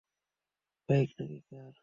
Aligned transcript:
Bike 0.89 1.09
নাকি 1.17 1.39
কার? 1.49 1.73